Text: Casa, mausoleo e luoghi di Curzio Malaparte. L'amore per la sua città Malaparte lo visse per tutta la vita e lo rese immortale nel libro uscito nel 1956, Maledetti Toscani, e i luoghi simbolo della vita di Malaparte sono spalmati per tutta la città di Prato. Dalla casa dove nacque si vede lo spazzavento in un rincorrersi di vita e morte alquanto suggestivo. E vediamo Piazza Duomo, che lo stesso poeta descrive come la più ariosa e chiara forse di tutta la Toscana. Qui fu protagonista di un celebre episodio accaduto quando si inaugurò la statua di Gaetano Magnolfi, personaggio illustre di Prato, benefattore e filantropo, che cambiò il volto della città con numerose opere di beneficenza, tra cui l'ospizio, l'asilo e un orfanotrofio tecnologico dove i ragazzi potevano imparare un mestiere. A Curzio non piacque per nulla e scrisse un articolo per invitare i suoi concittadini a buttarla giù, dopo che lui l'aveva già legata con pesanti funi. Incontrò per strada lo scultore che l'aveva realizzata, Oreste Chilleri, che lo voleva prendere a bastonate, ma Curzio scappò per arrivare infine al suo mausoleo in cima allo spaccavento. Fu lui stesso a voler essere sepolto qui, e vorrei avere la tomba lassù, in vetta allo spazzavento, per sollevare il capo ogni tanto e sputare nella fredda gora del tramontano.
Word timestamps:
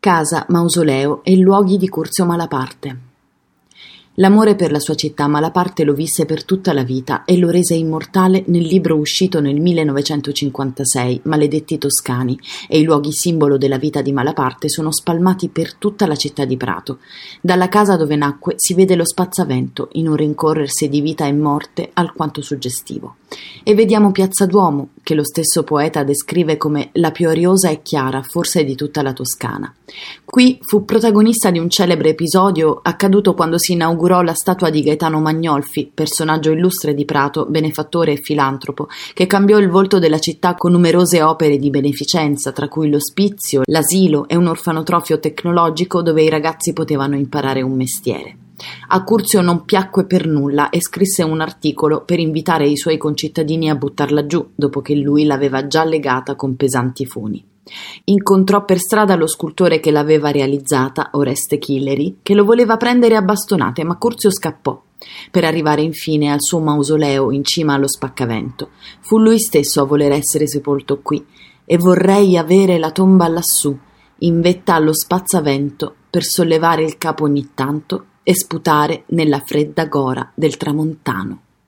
Casa, 0.00 0.46
mausoleo 0.48 1.20
e 1.22 1.36
luoghi 1.36 1.76
di 1.76 1.86
Curzio 1.86 2.24
Malaparte. 2.24 2.98
L'amore 4.14 4.54
per 4.54 4.72
la 4.72 4.80
sua 4.80 4.94
città 4.94 5.26
Malaparte 5.28 5.84
lo 5.84 5.92
visse 5.92 6.24
per 6.24 6.42
tutta 6.44 6.72
la 6.72 6.84
vita 6.84 7.24
e 7.24 7.36
lo 7.36 7.50
rese 7.50 7.74
immortale 7.74 8.44
nel 8.46 8.62
libro 8.62 8.96
uscito 8.96 9.40
nel 9.40 9.60
1956, 9.60 11.20
Maledetti 11.24 11.76
Toscani, 11.76 12.38
e 12.66 12.78
i 12.78 12.82
luoghi 12.82 13.12
simbolo 13.12 13.58
della 13.58 13.76
vita 13.76 14.00
di 14.00 14.12
Malaparte 14.12 14.70
sono 14.70 14.90
spalmati 14.90 15.50
per 15.50 15.74
tutta 15.74 16.06
la 16.06 16.16
città 16.16 16.46
di 16.46 16.56
Prato. 16.56 16.98
Dalla 17.42 17.68
casa 17.68 17.96
dove 17.96 18.16
nacque 18.16 18.54
si 18.56 18.72
vede 18.72 18.96
lo 18.96 19.04
spazzavento 19.04 19.90
in 19.92 20.08
un 20.08 20.16
rincorrersi 20.16 20.88
di 20.88 21.02
vita 21.02 21.26
e 21.26 21.32
morte 21.34 21.90
alquanto 21.92 22.40
suggestivo. 22.40 23.16
E 23.62 23.74
vediamo 23.74 24.12
Piazza 24.12 24.46
Duomo, 24.46 24.88
che 25.10 25.16
lo 25.16 25.24
stesso 25.24 25.64
poeta 25.64 26.04
descrive 26.04 26.56
come 26.56 26.90
la 26.92 27.10
più 27.10 27.28
ariosa 27.28 27.68
e 27.68 27.82
chiara 27.82 28.22
forse 28.22 28.62
di 28.62 28.76
tutta 28.76 29.02
la 29.02 29.12
Toscana. 29.12 29.74
Qui 30.24 30.60
fu 30.62 30.84
protagonista 30.84 31.50
di 31.50 31.58
un 31.58 31.68
celebre 31.68 32.10
episodio 32.10 32.78
accaduto 32.80 33.34
quando 33.34 33.58
si 33.58 33.72
inaugurò 33.72 34.22
la 34.22 34.34
statua 34.34 34.70
di 34.70 34.82
Gaetano 34.82 35.18
Magnolfi, 35.18 35.90
personaggio 35.92 36.52
illustre 36.52 36.94
di 36.94 37.04
Prato, 37.04 37.46
benefattore 37.46 38.12
e 38.12 38.18
filantropo, 38.22 38.86
che 39.12 39.26
cambiò 39.26 39.58
il 39.58 39.68
volto 39.68 39.98
della 39.98 40.20
città 40.20 40.54
con 40.54 40.70
numerose 40.70 41.22
opere 41.22 41.58
di 41.58 41.70
beneficenza, 41.70 42.52
tra 42.52 42.68
cui 42.68 42.88
l'ospizio, 42.88 43.62
l'asilo 43.64 44.28
e 44.28 44.36
un 44.36 44.46
orfanotrofio 44.46 45.18
tecnologico 45.18 46.02
dove 46.02 46.22
i 46.22 46.28
ragazzi 46.28 46.72
potevano 46.72 47.16
imparare 47.16 47.62
un 47.62 47.74
mestiere. 47.74 48.36
A 48.88 49.04
Curzio 49.04 49.40
non 49.40 49.64
piacque 49.64 50.06
per 50.06 50.26
nulla 50.26 50.70
e 50.70 50.80
scrisse 50.80 51.22
un 51.22 51.40
articolo 51.40 52.04
per 52.04 52.18
invitare 52.18 52.66
i 52.66 52.76
suoi 52.76 52.98
concittadini 52.98 53.70
a 53.70 53.74
buttarla 53.74 54.26
giù, 54.26 54.50
dopo 54.54 54.80
che 54.80 54.94
lui 54.94 55.24
l'aveva 55.24 55.66
già 55.66 55.84
legata 55.84 56.34
con 56.34 56.56
pesanti 56.56 57.06
funi. 57.06 57.44
Incontrò 58.04 58.64
per 58.64 58.78
strada 58.78 59.14
lo 59.14 59.26
scultore 59.26 59.80
che 59.80 59.90
l'aveva 59.90 60.30
realizzata, 60.30 61.10
Oreste 61.12 61.58
Chilleri, 61.58 62.18
che 62.22 62.34
lo 62.34 62.44
voleva 62.44 62.76
prendere 62.76 63.16
a 63.16 63.22
bastonate, 63.22 63.84
ma 63.84 63.96
Curzio 63.96 64.30
scappò 64.30 64.82
per 65.30 65.44
arrivare 65.44 65.80
infine 65.80 66.30
al 66.30 66.42
suo 66.42 66.60
mausoleo 66.60 67.30
in 67.30 67.42
cima 67.42 67.74
allo 67.74 67.88
spaccavento. 67.88 68.70
Fu 69.00 69.18
lui 69.18 69.38
stesso 69.38 69.80
a 69.80 69.86
voler 69.86 70.12
essere 70.12 70.46
sepolto 70.46 71.00
qui, 71.00 71.24
e 71.64 71.76
vorrei 71.78 72.36
avere 72.36 72.78
la 72.78 72.90
tomba 72.90 73.28
lassù, 73.28 73.76
in 74.18 74.40
vetta 74.40 74.74
allo 74.74 74.92
spazzavento, 74.92 75.94
per 76.10 76.24
sollevare 76.24 76.82
il 76.82 76.98
capo 76.98 77.24
ogni 77.24 77.50
tanto 77.54 78.06
e 78.22 78.34
sputare 78.34 79.04
nella 79.08 79.40
fredda 79.40 79.86
gora 79.86 80.30
del 80.34 80.56
tramontano. 80.56 81.40